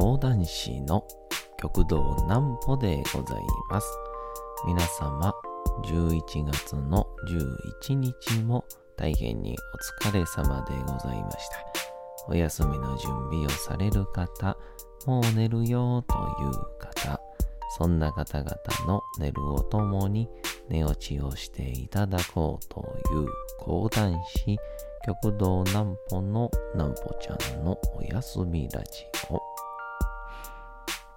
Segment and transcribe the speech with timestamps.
[0.00, 1.06] 講談師の
[1.60, 3.86] 極道南歩でございます。
[4.66, 5.34] 皆様、
[5.84, 7.06] 11月の
[7.84, 8.64] 11日も
[8.96, 9.58] 大変に
[10.00, 11.66] お疲れ様でございました。
[12.28, 14.56] お休みの準備をされる方、
[15.04, 17.20] もう寝るよという方、
[17.76, 18.56] そんな方々
[18.86, 20.30] の寝るをともに
[20.70, 22.80] 寝落ちをしていただこうと
[23.12, 23.28] いう
[23.58, 24.58] 講談師、
[25.04, 29.49] 極道南歩の南歩ちゃんのおやすみラジオ。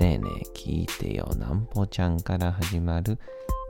[0.00, 3.18] ねえねえ聞いてよなんぽちゃんから始まる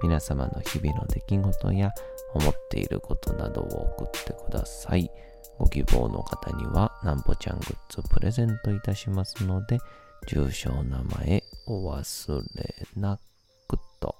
[0.00, 1.90] 皆様の日々の出来事や
[2.34, 5.10] 思っていることなどを送ってください。
[5.58, 9.80] ご希望の方にはなんぽちゃんグッズプレゼントいたしますので、
[10.28, 13.18] 住所名前お忘れな
[13.66, 14.14] くと。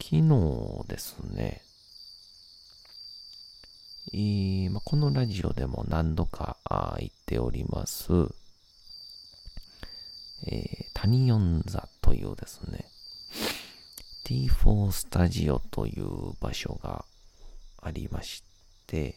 [0.00, 1.60] 昨日ですね、
[4.12, 6.56] えま、このラジオでも何度か
[6.98, 8.10] 言っております、
[10.46, 12.86] えー、タニオン座というですね、
[14.24, 17.04] T4 スタジオという場所が
[17.82, 18.42] ありまし
[18.86, 19.16] て、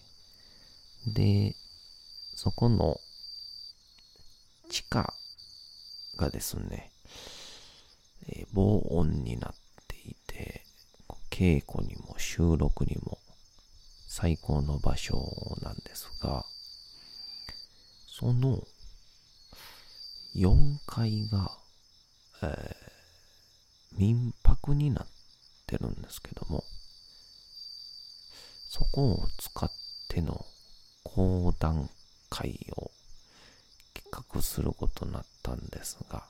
[1.07, 1.55] で、
[2.35, 2.97] そこの
[4.69, 5.13] 地下
[6.17, 6.91] がですね、
[8.27, 9.53] えー、防音になっ
[9.87, 10.65] ていて、
[11.29, 13.17] 稽古にも収録にも
[14.13, 16.45] 最高の場所なんですが、
[18.05, 18.61] その
[20.35, 20.53] 4
[20.85, 21.49] 階が、
[22.43, 25.07] えー、民泊になっ
[25.65, 26.65] てるんですけども、
[28.67, 29.71] そこを使っ
[30.09, 30.45] ての
[31.05, 31.89] 講談
[32.29, 32.91] 会を
[33.93, 36.25] 企画することになったんですが、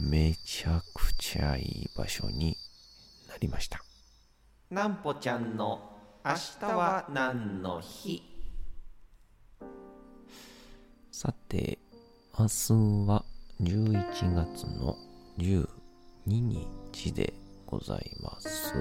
[0.00, 2.56] めちゃくちゃいい場所に
[3.28, 3.84] なりました。
[4.68, 5.93] なんぽちゃんの
[6.26, 8.22] 明日は何の日？
[11.12, 11.78] さて、
[12.38, 12.72] 明日
[13.06, 13.22] は
[13.60, 14.96] 11月の
[15.36, 15.68] 12
[16.24, 17.34] 日で
[17.66, 18.72] ございます。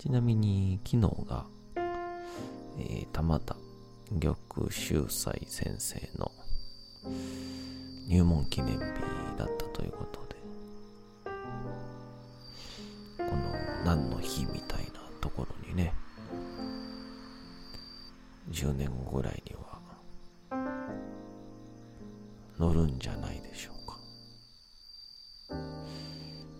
[0.00, 1.46] ちなみに昨日が、
[1.76, 3.54] えー、玉田
[4.20, 4.36] 玉
[4.72, 6.32] 秀斎先生の
[8.08, 8.80] 入門記念日
[9.38, 10.34] だったということで、
[13.18, 13.54] この
[13.84, 14.91] 何の日みたいな
[15.22, 15.94] ところにね、
[18.50, 19.80] 10年後ぐらいには
[22.58, 23.96] 乗るんじゃないでしょうか。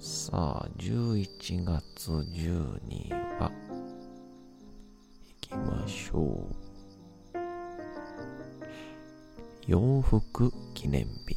[0.00, 3.50] さあ、11月12は、
[5.26, 6.46] 行きましょう。
[9.66, 11.36] 洋服記念日。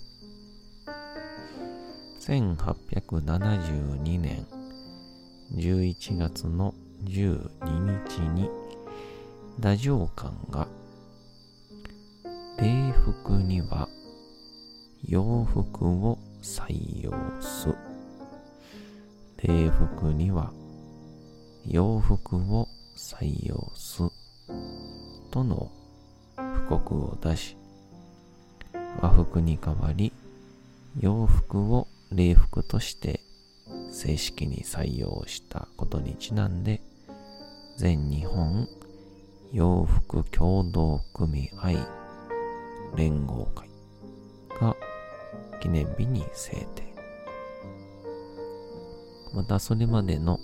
[2.19, 4.46] 1872年
[5.53, 6.74] 11月の
[7.05, 7.49] 12
[8.07, 8.49] 日に、
[9.57, 10.67] 太政官が、
[12.57, 13.88] 礼服には
[15.07, 17.11] 洋服を採用
[17.41, 17.69] す。
[19.44, 20.51] 礼服には
[21.65, 24.03] 洋服を採用す。
[25.31, 25.69] との
[26.38, 27.57] 布告を出し、
[29.01, 30.13] 和服に代わり
[30.99, 33.19] 洋服を礼服として
[33.91, 36.81] 正式に採用したことにちなんで
[37.78, 38.69] 全日本
[39.52, 41.72] 洋服協同組合
[42.95, 43.69] 連合会
[44.62, 44.75] が
[45.60, 46.95] 記念日に制定。
[49.33, 50.39] またそれまでの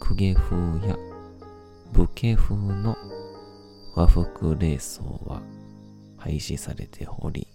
[0.00, 0.56] 公家風
[0.88, 0.96] や
[1.92, 2.96] 武家風の
[3.94, 5.40] 和服礼装は
[6.18, 7.46] 廃止されており、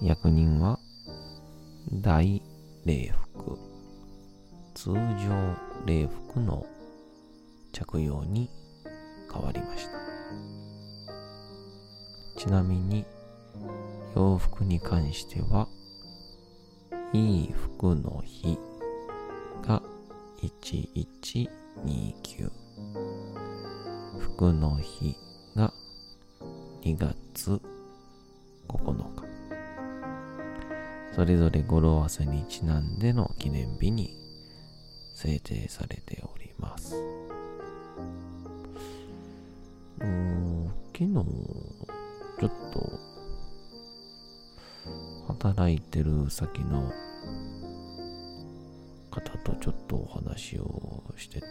[0.00, 0.78] 役人は
[1.92, 2.40] 大
[2.84, 3.58] 礼服、
[4.74, 4.96] 通常
[5.86, 6.64] 礼服の
[7.72, 8.50] 着用に
[9.32, 9.92] 変わりました。
[12.36, 13.04] ちなみに
[14.14, 15.68] 洋服に関しては、
[17.12, 18.58] いい服の日
[19.62, 19.82] が
[20.42, 22.50] 1129
[24.18, 25.16] 服の日
[25.54, 25.72] が
[26.82, 27.60] 2月
[28.68, 29.04] 9日
[31.14, 34.16] それぞれ語呂合わせにちなんでの記念日に
[35.14, 37.21] 制定されております。
[41.02, 41.14] 昨日、
[42.38, 42.92] ちょっと、
[45.26, 46.92] 働いてる先の
[49.10, 51.46] 方とちょっとお話をしてて、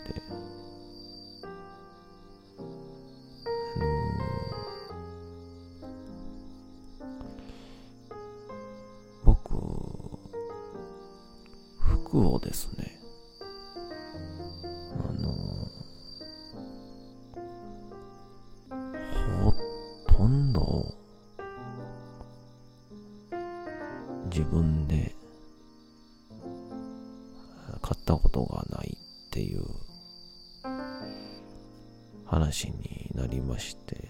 [33.61, 34.09] して。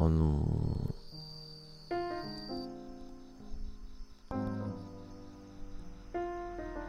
[0.00, 0.94] あの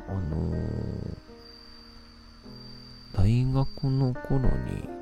[0.07, 0.53] あの
[3.15, 4.98] 大学の頃に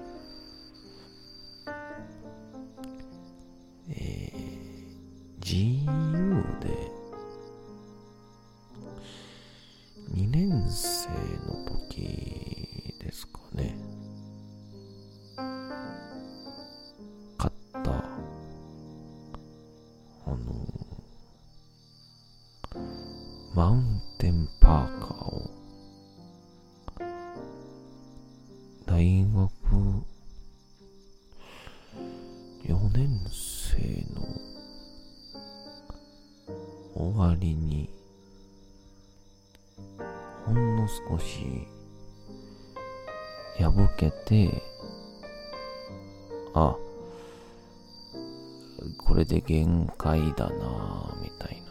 [49.27, 51.67] で限界だなみたいな。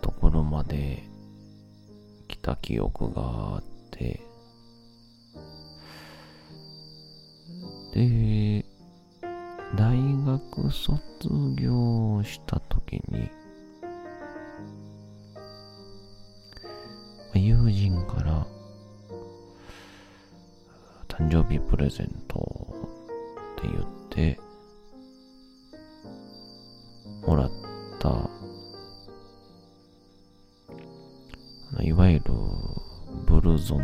[0.00, 1.02] ところまで
[2.28, 4.20] 来た記憶があって。
[7.94, 8.64] で
[9.74, 10.98] 大学卒
[11.56, 13.30] 業した時に
[17.34, 18.46] 友人から
[21.08, 22.66] 誕生日プレゼント
[23.58, 24.38] って言って
[27.26, 27.50] もらっ
[27.98, 28.30] た
[31.82, 32.24] いわゆる
[33.26, 33.80] ブルゾン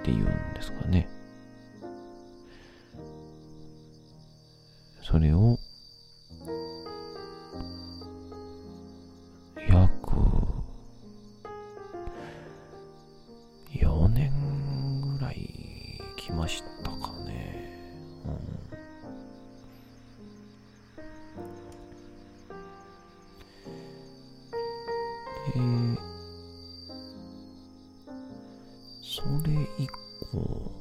[0.00, 1.08] っていうんですかね。
[5.02, 5.43] それを
[25.46, 25.96] えー、
[29.02, 29.86] それ以
[30.32, 30.73] 降、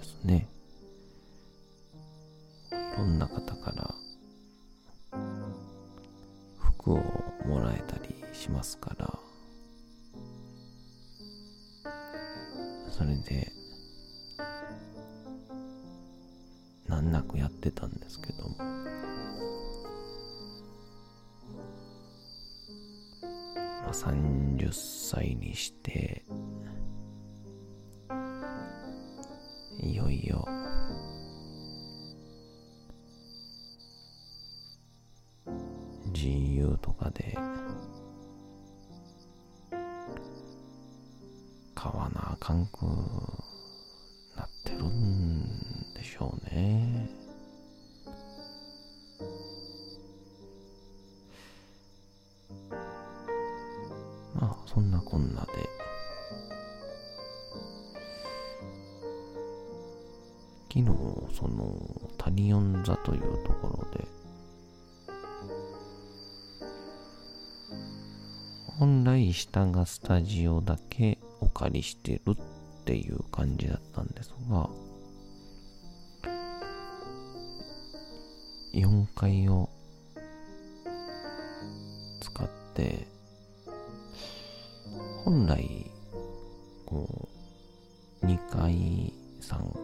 [0.00, 0.48] ですね、
[2.72, 3.94] いろんな方から
[6.58, 6.96] 服を
[7.46, 9.18] もらえたりしますから、
[12.90, 13.52] それで、
[16.88, 18.56] 難なくやってたんですけども、
[23.82, 26.24] まあ、30歳にして、
[30.24, 30.44] いよ。
[30.46, 30.59] う
[62.90, 64.06] 座というところで、
[68.78, 74.68] 本来下がスタジオだけお借りしてるっていう感じだったんですが、
[78.74, 79.68] 4階を
[82.20, 83.06] 使って、
[85.24, 85.90] 本来、
[86.86, 87.28] こ
[88.22, 89.79] う、2階、3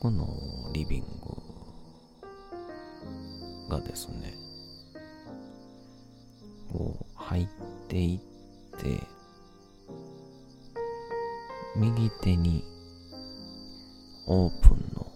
[0.00, 0.28] この
[0.72, 1.02] リビン
[3.68, 4.32] グがですね、
[6.72, 7.48] こう入っ
[7.88, 8.18] ていっ
[8.78, 9.02] て、
[11.76, 12.64] 右手に
[14.26, 15.12] オープンの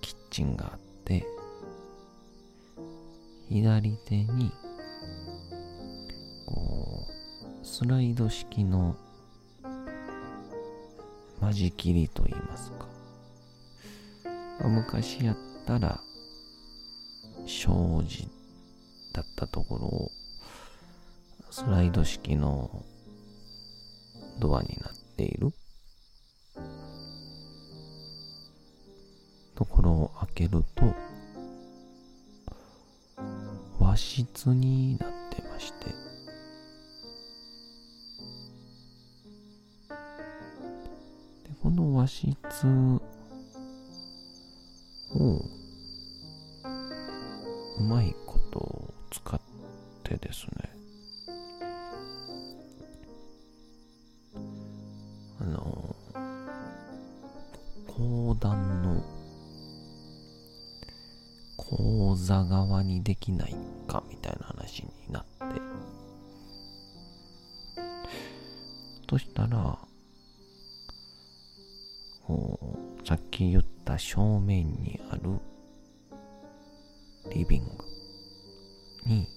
[0.00, 1.26] キッチンがあって、
[3.48, 4.52] 左手に
[6.46, 7.06] こ
[7.62, 8.96] うスライド式の
[11.40, 12.86] 間仕切りといいますか、
[14.64, 15.36] 昔やっ
[15.66, 16.00] たら
[17.46, 18.28] 障子
[19.12, 20.10] だったところを
[21.50, 22.84] スライド式の
[24.38, 25.52] ドアになっている。
[29.54, 30.94] ところを開けると
[33.80, 36.05] 和室になってまして。
[63.06, 63.54] できない
[63.86, 65.60] かみたいな話になって。
[69.08, 69.78] そしたら
[72.26, 72.58] こ
[73.00, 75.38] うさっき言った正面にある
[77.32, 77.68] リビング
[79.06, 79.28] に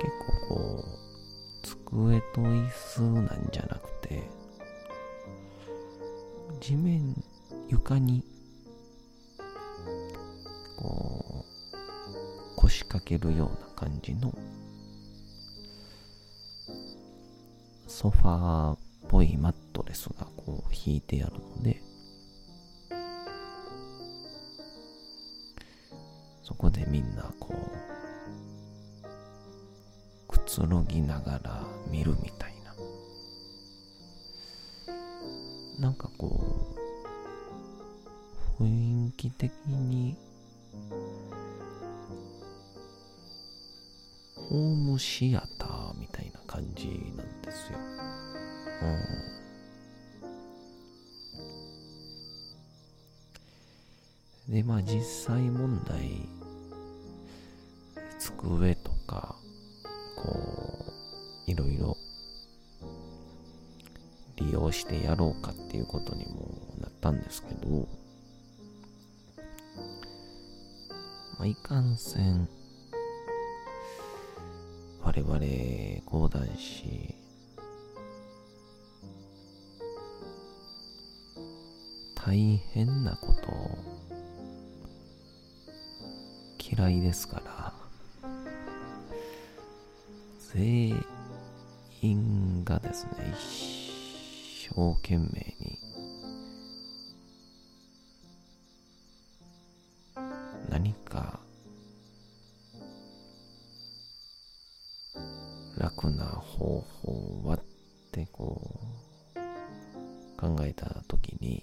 [0.00, 0.12] 結
[0.48, 4.22] 構こう机と椅子なんじゃなくて
[6.60, 7.20] 地面
[7.68, 8.22] 床に
[10.78, 11.35] こう
[12.66, 14.34] 腰掛けるような感じの
[17.86, 21.80] ソファーっぽいマットレスがこう引いてあるので、
[26.42, 27.56] そこでみんなこう、
[30.26, 32.54] くつろぎながら見るみたい
[35.78, 35.78] な。
[35.78, 36.75] なんかこう、
[54.48, 56.28] で、まあ実際問題、
[58.18, 59.36] 机とか、
[60.16, 60.92] こ
[61.46, 61.96] う、いろいろ
[64.36, 66.48] 利用してやろうかっていうことにも
[66.80, 67.88] なったんですけど、
[71.38, 72.48] まあ、いかんせん、
[75.02, 75.38] 我々
[76.06, 77.14] 講談師、
[82.26, 83.52] 大変なこと。
[86.58, 87.72] 嫌いですから、
[90.52, 91.04] 全
[92.02, 95.24] 員がですね、一生懸命
[95.60, 95.78] に、
[100.68, 101.38] 何か、
[105.78, 107.60] 楽な方法はっ
[108.10, 108.60] てこ
[109.36, 111.62] う、考えたときに、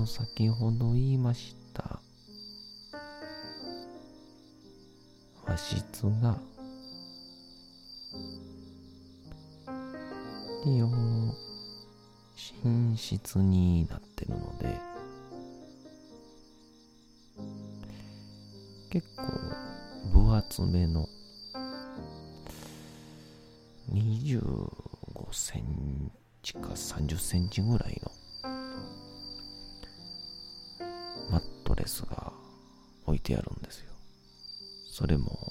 [0.00, 2.00] の先ほど言いました。
[5.44, 6.38] 和室が。
[10.64, 10.88] 利用
[12.64, 14.74] 寝室になってるので。
[18.90, 21.06] 結構分厚めの。
[23.92, 24.70] 25
[25.32, 26.10] セン
[26.42, 27.99] チか30センチぐらい
[31.80, 32.32] レスが
[33.06, 33.90] 置いてあるんですよ。
[34.90, 35.49] それも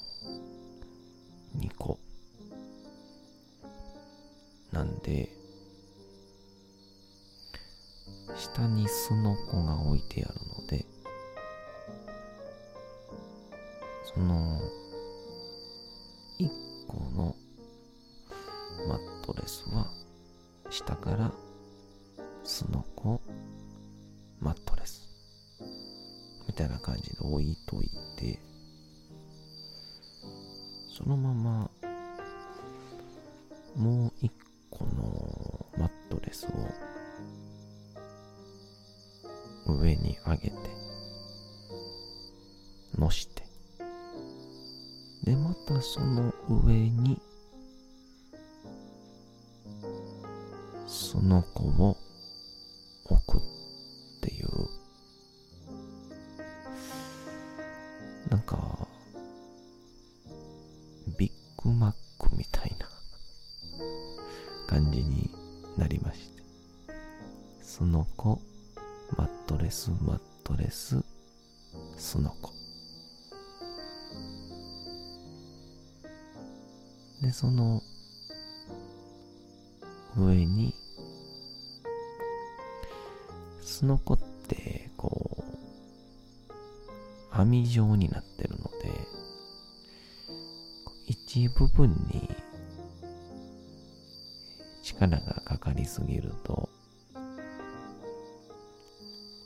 [45.69, 47.21] たその上に、
[50.87, 51.95] その子を
[77.39, 77.81] その
[80.17, 80.75] 上に、
[83.61, 84.19] すのこっ
[84.49, 85.45] て、こ
[86.51, 86.53] う、
[87.31, 88.91] 網状になってるので、
[91.07, 92.29] 一部分に
[94.83, 96.67] 力がかかりすぎると、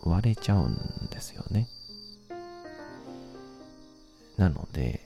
[0.03, 1.69] 割れちゃうんですよね。
[4.37, 5.02] なので、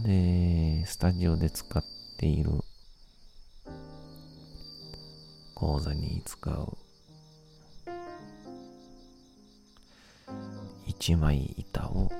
[0.00, 1.84] で、スタジオで使っ
[2.18, 2.50] ている
[5.54, 6.76] 講座に使う。
[10.86, 12.10] 一枚板を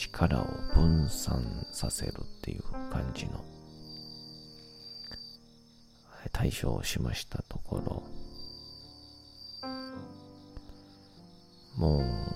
[0.00, 3.44] 力を分散させるっていう感じの
[6.32, 8.02] 対処をしましたところ。
[11.76, 12.29] もう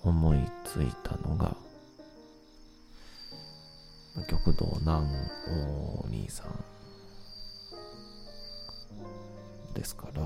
[0.03, 1.57] 思いついたのが、
[4.29, 5.07] 極道南
[6.03, 6.65] お兄さん
[9.75, 10.23] ですから、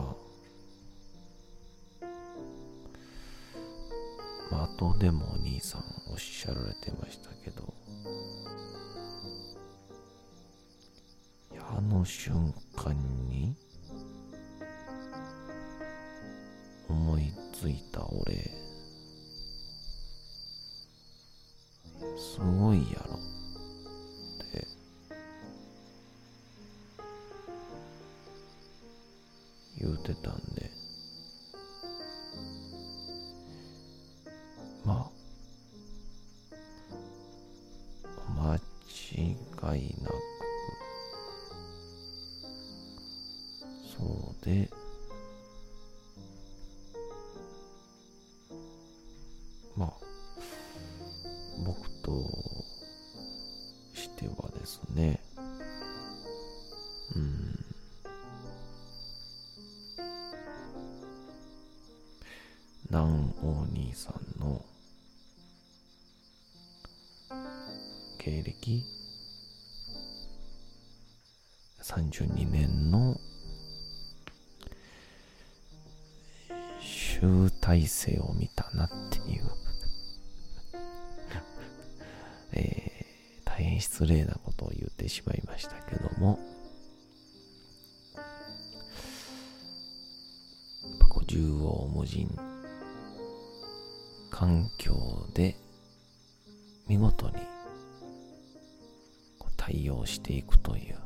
[4.50, 7.72] 後でもお兄さんおっしゃられてましたけど
[11.58, 12.94] あの瞬間
[13.28, 13.56] に
[17.62, 18.34] ついた俺。
[22.18, 23.14] すごいやろ。
[23.14, 23.18] っ
[24.50, 24.66] て
[29.80, 30.72] 言うてたんで。
[34.84, 35.10] まあ。
[38.40, 39.36] 間違
[39.78, 40.14] いなく。
[43.96, 44.81] そうで。
[49.76, 49.92] まあ、
[51.64, 52.12] 僕と
[53.94, 55.20] してはですね、
[57.16, 57.64] うん、
[62.90, 64.62] 南王兄さんの
[68.18, 68.84] 経歴
[71.82, 72.51] ？32年。
[77.72, 79.50] 大成を見たなっていう。
[82.52, 86.38] えー、大変失礼なことを言ってしまいましたけども、
[91.08, 92.28] こう縦横無尽
[94.30, 95.56] 環境で
[96.88, 97.36] 見事に
[99.56, 100.98] 対応していくという。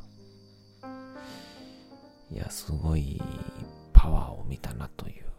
[2.29, 3.21] いやすごい
[3.93, 5.36] パワーを見たなという。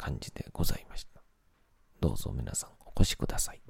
[0.00, 1.20] 感じでございました。
[2.00, 3.60] どうぞ皆さんお越しください。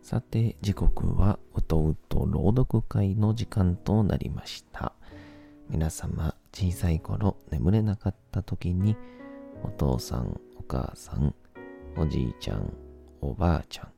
[0.00, 4.92] さて、時刻はうとうと朗読会の時間となりました。
[5.68, 8.96] 皆様、小さい頃眠れなかった時に
[9.64, 11.34] お父さん、お母さん、
[11.96, 12.72] おじいちゃん、
[13.20, 13.88] おばあちゃん、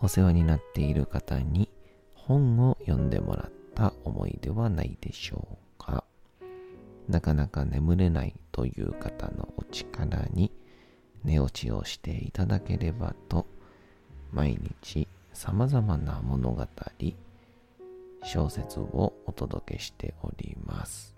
[0.00, 1.68] お世話になっている方に
[2.14, 6.04] 本を読んでもらった思いではないでしょうか？
[7.06, 10.50] なかなか眠れないという方のお力に
[11.22, 13.46] 寝落ちをしていただければと
[14.32, 16.66] 毎日様々な物語、
[18.22, 21.14] 小説をお届けしております。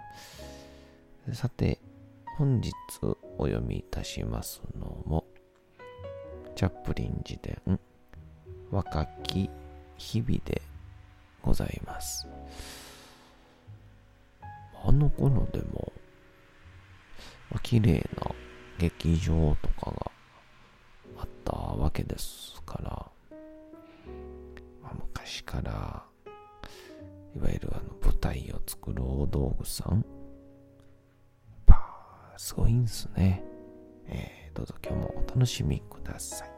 [1.33, 1.81] さて、
[2.39, 2.73] 本日
[3.37, 5.25] お読みいたしますのも、
[6.55, 7.81] チャップリン自伝
[8.71, 9.51] 若き
[9.97, 10.63] 日々で
[11.43, 12.29] ございます。
[14.85, 15.93] あの頃でも、
[17.51, 18.31] まあ、綺麗な
[18.79, 20.13] 劇場とかが
[21.19, 23.07] あったわけですから、
[24.93, 26.05] 昔から
[27.35, 30.05] いわゆるあの舞台を作る大道具さん
[32.39, 33.43] すごいんすね。
[34.09, 36.51] えー、どうぞ今日もお楽しみください。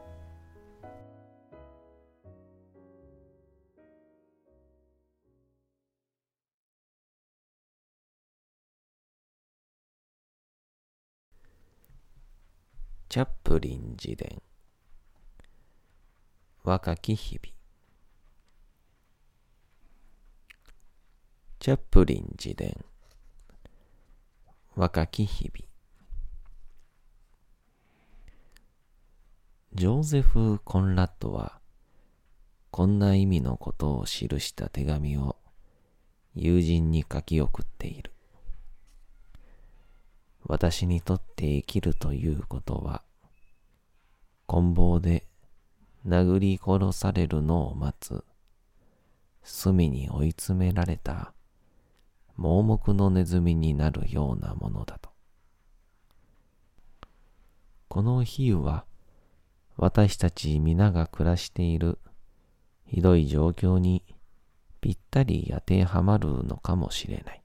[13.09, 14.39] チャップリン自伝
[16.63, 17.55] 若き日々
[21.59, 22.85] チャップリン自伝
[24.75, 25.68] 若き日々
[29.75, 31.59] ジョーゼフ・コンラッドは、
[32.71, 35.35] こんな意味のことを記した手紙を
[36.33, 38.11] 友人に書き送っている。
[40.43, 43.03] 私にとって生きるということは、
[44.47, 45.27] 棍棒で
[46.05, 48.23] 殴り殺されるのを待つ、
[49.43, 51.31] 隅に追い詰められた
[52.37, 55.11] 盲目のネズミになるようなものだと。
[57.87, 58.85] この比喩は、
[59.81, 61.99] 私たち皆が暮らしている
[62.85, 64.03] ひどい状況に
[64.81, 67.41] ぴったり当てはまるのかもしれない。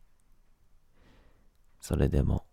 [1.81, 2.45] それでも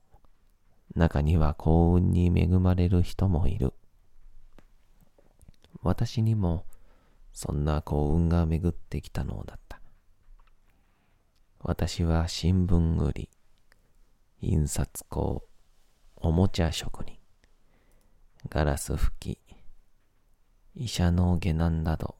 [0.96, 3.74] 中には幸運に恵まれる人もいる。
[5.82, 6.64] 私にも
[7.34, 9.82] そんな幸運が巡ってきたのだった。
[11.60, 13.30] 私は新聞売り、
[14.42, 15.44] 印刷工、
[16.18, 17.18] おもちゃ職人、
[18.48, 19.40] ガラス拭き、
[20.76, 22.16] 医者の下男など、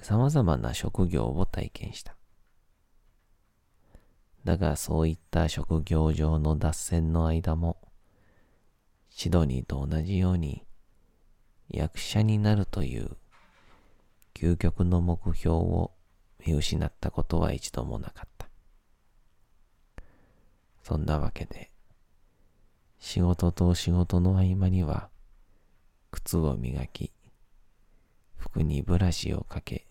[0.00, 2.16] 様々な職業を体験した。
[4.44, 7.78] だがそういった職業上の脱線の間も、
[9.08, 10.64] シドニーと同じように
[11.68, 13.16] 役者になるという
[14.34, 15.92] 究極の目標を
[16.46, 18.48] 見失ったことは一度もなかった。
[20.82, 21.70] そんなわけで、
[22.98, 25.08] 仕事と仕事の合間には、
[26.10, 27.12] 靴を磨き、
[28.36, 29.86] 服にブラシをかけ、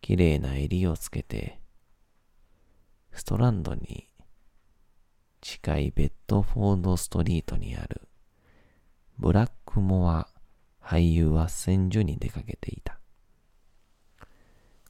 [0.00, 1.60] きれいな襟をつけて、
[3.12, 4.08] ストランドに
[5.40, 8.08] 近いベッドフォードストリートにある
[9.18, 10.28] ブラックモア
[10.82, 12.98] 俳優斡旋所に出かけていた。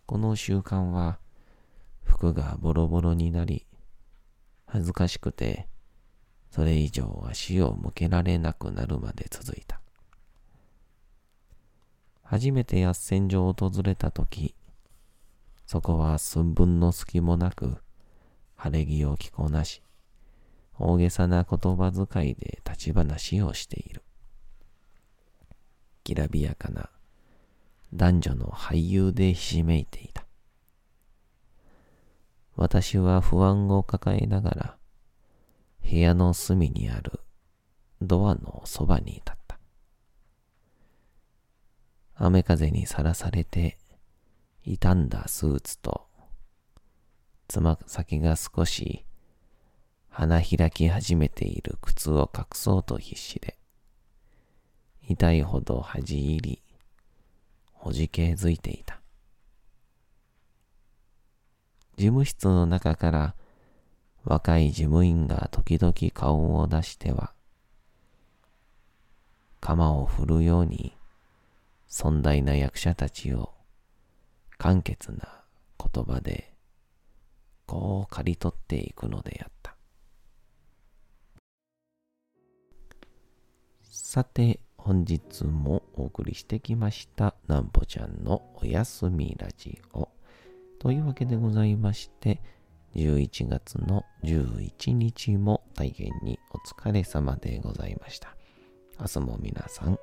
[0.07, 1.19] この習慣は
[2.03, 3.67] 服がボロボロになり、
[4.65, 5.69] 恥ずかしくて
[6.51, 9.82] それ以上足を向けられなくなるまで続いた。
[12.23, 14.55] 初めて圧旋所を訪れたとき、
[15.67, 17.77] そこは寸分の隙もなく、
[18.57, 19.83] 晴れ着を着こなし、
[20.79, 24.03] 大げさな言葉遣いで立ち話をしている。
[26.05, 26.91] きらびやかな
[27.95, 30.25] 男女の俳優でひしめいていた。
[32.57, 34.77] 私は不安を抱えながら、
[35.83, 37.21] 部屋の隅にある
[38.01, 39.32] ドアのそばにいた。
[42.25, 43.79] 雨風にさらされて
[44.65, 46.07] 傷んだスーツと、
[47.49, 49.05] つま先が少し
[50.09, 53.59] 花開き始めている靴を隠そうと必死で、
[55.09, 56.63] 痛いほど恥じ入り、
[57.73, 59.01] ほじけづいていた。
[61.97, 63.35] 事務室の中から
[64.23, 67.33] 若い事務員が時々顔を出しては、
[69.61, 70.97] 鎌を振るように
[71.95, 73.53] 尊大な役者たちを
[74.57, 75.43] 簡潔な
[75.79, 76.55] 言葉で
[77.67, 79.77] こう刈り取っていくのであった。
[83.83, 90.09] さて、本日もお送りしてきましたなんぽちゃんのおやすみラジオ。
[90.79, 92.41] というわけでございまして、
[92.97, 98.35] 11月の11日も大変にお疲れ様でございました。
[98.99, 99.99] 明日も皆さん、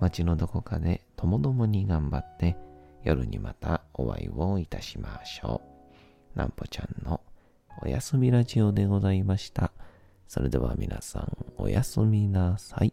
[0.00, 2.56] 町のどこかでともどもに頑張って、
[3.04, 5.62] 夜にまたお会いをいたしましょ
[6.34, 6.38] う。
[6.38, 7.20] なんぽちゃんの
[7.82, 9.72] おやすみラジオでございました。
[10.28, 12.92] それでは皆さん、おやすみなさい。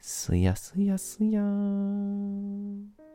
[0.00, 3.05] すやすやすやーん。